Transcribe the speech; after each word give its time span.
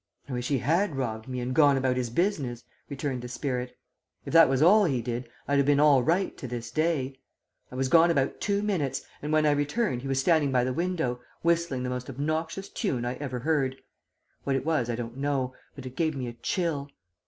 "I 0.27 0.33
wish 0.33 0.47
he 0.47 0.57
had 0.57 0.95
robbed 0.95 1.27
me 1.27 1.39
and 1.41 1.53
gone 1.53 1.77
about 1.77 1.95
his 1.95 2.09
business," 2.09 2.63
returned 2.89 3.21
the 3.21 3.27
spirit. 3.27 3.77
"If 4.25 4.33
that 4.33 4.49
was 4.49 4.59
all 4.59 4.85
he 4.85 4.99
did, 4.99 5.29
I'd 5.47 5.57
have 5.57 5.67
been 5.67 5.79
all 5.79 6.01
right 6.01 6.35
to 6.39 6.47
this 6.47 6.71
day. 6.71 7.19
I 7.71 7.75
was 7.75 7.87
gone 7.87 8.09
about 8.09 8.41
two 8.41 8.63
minutes, 8.63 9.03
and 9.21 9.31
when 9.31 9.45
I 9.45 9.51
returned 9.51 10.01
he 10.01 10.07
was 10.07 10.19
standing 10.19 10.51
by 10.51 10.63
the 10.63 10.73
window, 10.73 11.19
whistling 11.43 11.83
the 11.83 11.91
most 11.91 12.09
obnoxious 12.09 12.67
tune 12.67 13.05
I 13.05 13.13
ever 13.17 13.41
heard. 13.41 13.75
What 14.43 14.55
it 14.55 14.65
was 14.65 14.89
I 14.89 14.95
don't 14.95 15.17
know, 15.17 15.53
but 15.75 15.85
it 15.85 15.95
gave 15.95 16.15
me 16.17 16.25
a 16.25 16.33
chill. 16.33 16.89